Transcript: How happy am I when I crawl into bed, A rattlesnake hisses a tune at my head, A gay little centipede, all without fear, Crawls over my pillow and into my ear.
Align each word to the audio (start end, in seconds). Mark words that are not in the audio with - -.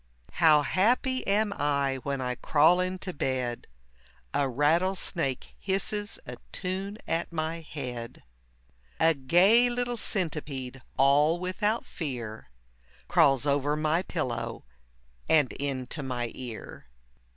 How 0.31 0.63
happy 0.63 1.27
am 1.27 1.53
I 1.55 1.97
when 1.97 2.21
I 2.21 2.33
crawl 2.33 2.79
into 2.79 3.13
bed, 3.13 3.67
A 4.33 4.49
rattlesnake 4.49 5.53
hisses 5.59 6.17
a 6.25 6.37
tune 6.51 6.97
at 7.07 7.31
my 7.31 7.59
head, 7.59 8.23
A 8.99 9.13
gay 9.13 9.69
little 9.69 9.97
centipede, 9.97 10.81
all 10.97 11.37
without 11.39 11.85
fear, 11.85 12.49
Crawls 13.07 13.45
over 13.45 13.75
my 13.75 14.01
pillow 14.01 14.65
and 15.29 15.53
into 15.53 16.01
my 16.01 16.31
ear. 16.33 16.87